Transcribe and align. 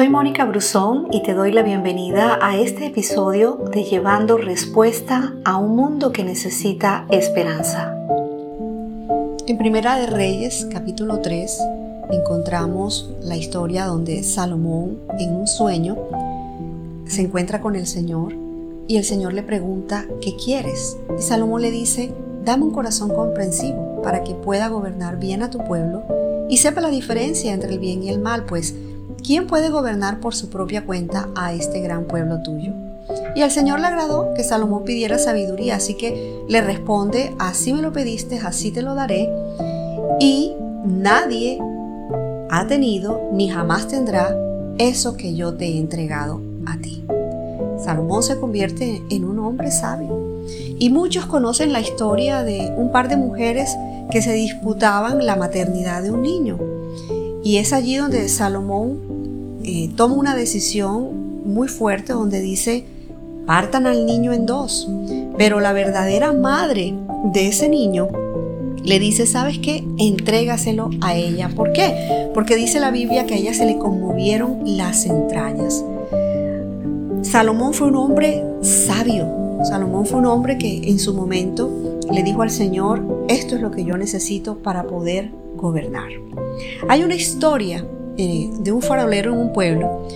Soy 0.00 0.08
Mónica 0.08 0.46
Brusón 0.46 1.08
y 1.12 1.22
te 1.22 1.34
doy 1.34 1.52
la 1.52 1.62
bienvenida 1.62 2.38
a 2.40 2.56
este 2.56 2.86
episodio 2.86 3.62
de 3.70 3.84
Llevando 3.84 4.38
Respuesta 4.38 5.34
a 5.44 5.58
un 5.58 5.76
mundo 5.76 6.10
que 6.10 6.24
necesita 6.24 7.04
esperanza. 7.10 7.94
En 9.46 9.58
Primera 9.58 9.96
de 9.96 10.06
Reyes, 10.06 10.66
capítulo 10.72 11.20
3, 11.20 11.54
encontramos 12.12 13.10
la 13.20 13.36
historia 13.36 13.84
donde 13.84 14.22
Salomón, 14.22 15.00
en 15.18 15.34
un 15.34 15.46
sueño, 15.46 15.98
se 17.04 17.20
encuentra 17.20 17.60
con 17.60 17.76
el 17.76 17.86
Señor 17.86 18.32
y 18.88 18.96
el 18.96 19.04
Señor 19.04 19.34
le 19.34 19.42
pregunta, 19.42 20.06
¿qué 20.22 20.34
quieres? 20.34 20.96
Y 21.18 21.20
Salomón 21.20 21.60
le 21.60 21.70
dice, 21.70 22.10
dame 22.42 22.64
un 22.64 22.70
corazón 22.70 23.10
comprensivo 23.10 24.00
para 24.02 24.24
que 24.24 24.34
pueda 24.34 24.68
gobernar 24.68 25.18
bien 25.18 25.42
a 25.42 25.50
tu 25.50 25.58
pueblo 25.58 26.04
y 26.48 26.56
sepa 26.56 26.80
la 26.80 26.88
diferencia 26.88 27.52
entre 27.52 27.70
el 27.70 27.78
bien 27.78 28.02
y 28.02 28.08
el 28.08 28.18
mal, 28.18 28.46
pues 28.46 28.74
¿quién 29.24 29.46
puede 29.46 29.70
gobernar 29.70 30.20
por 30.20 30.34
su 30.34 30.50
propia 30.50 30.84
cuenta 30.84 31.28
a 31.36 31.52
este 31.52 31.80
gran 31.80 32.04
pueblo 32.04 32.42
tuyo? 32.42 32.72
Y 33.34 33.42
al 33.42 33.50
Señor 33.50 33.80
le 33.80 33.86
agradó 33.86 34.34
que 34.34 34.44
Salomón 34.44 34.84
pidiera 34.84 35.18
sabiduría, 35.18 35.76
así 35.76 35.94
que 35.94 36.42
le 36.48 36.60
responde, 36.60 37.34
así 37.38 37.72
me 37.72 37.82
lo 37.82 37.92
pediste, 37.92 38.38
así 38.38 38.70
te 38.70 38.82
lo 38.82 38.94
daré. 38.94 39.28
Y 40.20 40.54
nadie 40.84 41.58
ha 42.50 42.66
tenido 42.66 43.20
ni 43.32 43.48
jamás 43.48 43.88
tendrá 43.88 44.36
eso 44.78 45.16
que 45.16 45.34
yo 45.34 45.54
te 45.54 45.66
he 45.66 45.78
entregado 45.78 46.40
a 46.66 46.76
ti. 46.78 47.04
Salomón 47.78 48.22
se 48.22 48.38
convierte 48.38 49.02
en 49.10 49.24
un 49.24 49.38
hombre 49.38 49.70
sabio. 49.70 50.42
Y 50.78 50.90
muchos 50.90 51.26
conocen 51.26 51.72
la 51.72 51.80
historia 51.80 52.42
de 52.42 52.72
un 52.76 52.90
par 52.90 53.08
de 53.08 53.16
mujeres 53.16 53.76
que 54.10 54.22
se 54.22 54.32
disputaban 54.32 55.24
la 55.24 55.36
maternidad 55.36 56.02
de 56.02 56.10
un 56.10 56.22
niño. 56.22 56.58
Y 57.50 57.56
es 57.56 57.72
allí 57.72 57.96
donde 57.96 58.28
Salomón 58.28 59.58
eh, 59.64 59.90
toma 59.96 60.14
una 60.14 60.36
decisión 60.36 61.42
muy 61.44 61.66
fuerte 61.66 62.12
donde 62.12 62.40
dice, 62.40 62.84
partan 63.44 63.88
al 63.88 64.06
niño 64.06 64.32
en 64.32 64.46
dos. 64.46 64.88
Pero 65.36 65.58
la 65.58 65.72
verdadera 65.72 66.32
madre 66.32 66.94
de 67.32 67.48
ese 67.48 67.68
niño 67.68 68.06
le 68.84 69.00
dice, 69.00 69.26
¿sabes 69.26 69.58
qué? 69.58 69.82
Entrégaselo 69.98 70.90
a 71.00 71.16
ella. 71.16 71.48
¿Por 71.48 71.72
qué? 71.72 72.30
Porque 72.34 72.54
dice 72.54 72.78
la 72.78 72.92
Biblia 72.92 73.26
que 73.26 73.34
a 73.34 73.38
ella 73.38 73.52
se 73.52 73.66
le 73.66 73.78
conmovieron 73.78 74.60
las 74.64 75.04
entrañas. 75.06 75.84
Salomón 77.22 77.74
fue 77.74 77.88
un 77.88 77.96
hombre 77.96 78.44
sabio. 78.62 79.26
Salomón 79.64 80.06
fue 80.06 80.20
un 80.20 80.26
hombre 80.26 80.56
que 80.56 80.88
en 80.88 81.00
su 81.00 81.14
momento 81.14 81.98
le 82.10 82.22
dijo 82.22 82.42
al 82.42 82.50
Señor, 82.50 83.24
esto 83.28 83.54
es 83.54 83.60
lo 83.60 83.70
que 83.70 83.84
yo 83.84 83.96
necesito 83.96 84.58
para 84.58 84.84
poder 84.84 85.30
gobernar. 85.56 86.08
Hay 86.88 87.02
una 87.02 87.14
historia 87.14 87.84
eh, 88.16 88.50
de 88.60 88.72
un 88.72 88.82
farolero 88.82 89.32
en 89.32 89.38
un 89.38 89.52
pueblo 89.52 90.06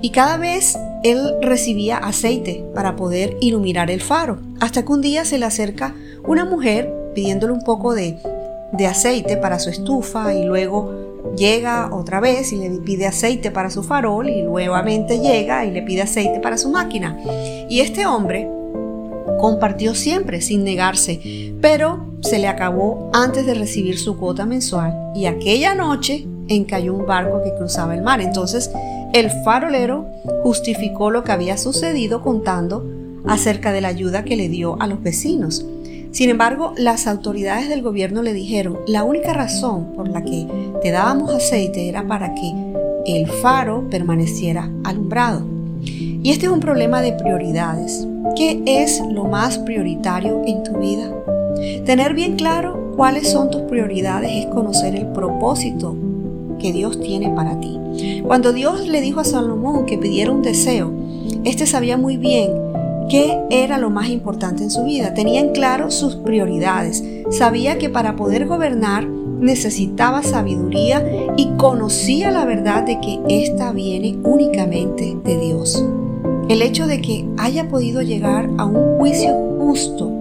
y 0.00 0.10
cada 0.10 0.36
vez 0.36 0.78
él 1.04 1.34
recibía 1.42 1.98
aceite 1.98 2.64
para 2.74 2.96
poder 2.96 3.36
iluminar 3.40 3.90
el 3.90 4.00
faro, 4.00 4.38
hasta 4.60 4.84
que 4.84 4.92
un 4.92 5.00
día 5.00 5.24
se 5.24 5.38
le 5.38 5.46
acerca 5.46 5.94
una 6.26 6.44
mujer 6.44 6.92
pidiéndole 7.14 7.52
un 7.52 7.62
poco 7.62 7.94
de, 7.94 8.18
de 8.72 8.86
aceite 8.86 9.36
para 9.36 9.58
su 9.58 9.70
estufa 9.70 10.34
y 10.34 10.44
luego 10.44 11.12
llega 11.36 11.90
otra 11.92 12.20
vez 12.20 12.52
y 12.52 12.56
le 12.56 12.70
pide 12.80 13.06
aceite 13.06 13.50
para 13.50 13.70
su 13.70 13.82
farol 13.82 14.28
y 14.28 14.42
nuevamente 14.42 15.18
llega 15.18 15.64
y 15.64 15.70
le 15.70 15.82
pide 15.82 16.02
aceite 16.02 16.40
para 16.40 16.56
su 16.56 16.70
máquina. 16.70 17.18
Y 17.68 17.80
este 17.80 18.06
hombre 18.06 18.48
compartió 19.42 19.96
siempre 19.96 20.40
sin 20.40 20.62
negarse, 20.62 21.52
pero 21.60 22.06
se 22.20 22.38
le 22.38 22.46
acabó 22.46 23.10
antes 23.12 23.44
de 23.44 23.54
recibir 23.54 23.98
su 23.98 24.16
cuota 24.16 24.46
mensual 24.46 24.96
y 25.16 25.26
aquella 25.26 25.74
noche 25.74 26.28
encalló 26.46 26.94
un 26.94 27.06
barco 27.06 27.42
que 27.42 27.52
cruzaba 27.58 27.96
el 27.96 28.02
mar. 28.02 28.20
Entonces 28.20 28.70
el 29.12 29.32
farolero 29.44 30.06
justificó 30.44 31.10
lo 31.10 31.24
que 31.24 31.32
había 31.32 31.58
sucedido 31.58 32.22
contando 32.22 32.88
acerca 33.26 33.72
de 33.72 33.80
la 33.80 33.88
ayuda 33.88 34.24
que 34.24 34.36
le 34.36 34.48
dio 34.48 34.80
a 34.80 34.86
los 34.86 35.02
vecinos. 35.02 35.66
Sin 36.12 36.30
embargo, 36.30 36.72
las 36.76 37.08
autoridades 37.08 37.68
del 37.68 37.82
gobierno 37.82 38.22
le 38.22 38.34
dijeron, 38.34 38.78
la 38.86 39.02
única 39.02 39.32
razón 39.32 39.92
por 39.96 40.08
la 40.08 40.22
que 40.22 40.46
te 40.82 40.92
dábamos 40.92 41.34
aceite 41.34 41.88
era 41.88 42.06
para 42.06 42.32
que 42.36 42.52
el 43.06 43.26
faro 43.26 43.90
permaneciera 43.90 44.70
alumbrado. 44.84 45.51
Y 46.22 46.30
este 46.30 46.46
es 46.46 46.52
un 46.52 46.60
problema 46.60 47.02
de 47.02 47.14
prioridades. 47.14 48.06
¿Qué 48.36 48.62
es 48.64 49.02
lo 49.10 49.24
más 49.24 49.58
prioritario 49.58 50.42
en 50.46 50.62
tu 50.62 50.78
vida? 50.78 51.12
Tener 51.84 52.14
bien 52.14 52.36
claro 52.36 52.92
cuáles 52.96 53.28
son 53.28 53.50
tus 53.50 53.62
prioridades 53.62 54.30
es 54.32 54.46
conocer 54.46 54.94
el 54.94 55.06
propósito 55.08 55.96
que 56.60 56.72
Dios 56.72 57.00
tiene 57.00 57.30
para 57.30 57.58
ti. 57.58 58.22
Cuando 58.24 58.52
Dios 58.52 58.86
le 58.86 59.00
dijo 59.00 59.18
a 59.18 59.24
Salomón 59.24 59.84
que 59.84 59.98
pidiera 59.98 60.30
un 60.30 60.42
deseo, 60.42 60.92
este 61.42 61.66
sabía 61.66 61.96
muy 61.96 62.16
bien 62.16 62.52
qué 63.10 63.40
era 63.50 63.78
lo 63.78 63.90
más 63.90 64.08
importante 64.08 64.62
en 64.62 64.70
su 64.70 64.84
vida. 64.84 65.14
Tenía 65.14 65.40
en 65.40 65.50
claro 65.50 65.90
sus 65.90 66.14
prioridades. 66.14 67.02
Sabía 67.30 67.78
que 67.78 67.90
para 67.90 68.14
poder 68.14 68.46
gobernar 68.46 69.08
necesitaba 69.08 70.22
sabiduría 70.22 71.04
y 71.36 71.48
conocía 71.56 72.30
la 72.30 72.44
verdad 72.44 72.84
de 72.84 73.00
que 73.00 73.18
ésta 73.28 73.72
viene 73.72 74.16
únicamente 74.22 75.16
de 75.24 75.36
Dios. 75.36 75.84
El 76.52 76.60
hecho 76.60 76.86
de 76.86 77.00
que 77.00 77.24
haya 77.38 77.66
podido 77.70 78.02
llegar 78.02 78.46
a 78.58 78.66
un 78.66 78.98
juicio 78.98 79.32
justo 79.58 80.12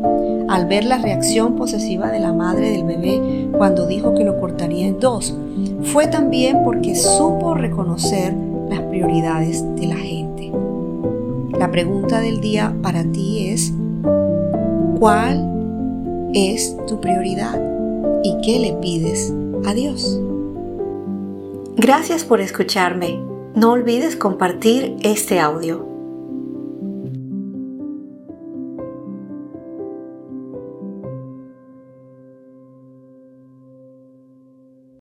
al 0.48 0.66
ver 0.66 0.86
la 0.86 0.98
reacción 0.98 1.58
posesiva 1.58 2.10
de 2.10 2.22
la 2.22 2.32
madre 2.32 2.72
del 2.72 2.86
bebé 2.86 3.50
cuando 3.52 3.86
dijo 3.86 4.16
que 4.16 4.24
lo 4.24 4.40
cortaría 4.40 4.88
en 4.88 4.98
dos, 4.98 5.36
fue 5.84 6.08
también 6.08 6.64
porque 6.64 6.96
supo 6.96 7.54
reconocer 7.54 8.34
las 8.70 8.80
prioridades 8.80 9.62
de 9.76 9.88
la 9.88 9.98
gente. 9.98 10.54
La 11.60 11.70
pregunta 11.70 12.22
del 12.22 12.40
día 12.40 12.74
para 12.82 13.04
ti 13.04 13.50
es, 13.50 13.74
¿cuál 15.02 16.32
es 16.34 16.78
tu 16.88 17.02
prioridad 17.02 17.62
y 18.24 18.38
qué 18.42 18.58
le 18.58 18.72
pides 18.76 19.34
a 19.66 19.74
Dios? 19.74 20.18
Gracias 21.76 22.24
por 22.24 22.40
escucharme. 22.40 23.20
No 23.54 23.74
olvides 23.74 24.16
compartir 24.16 24.96
este 25.04 25.38
audio. 25.38 25.91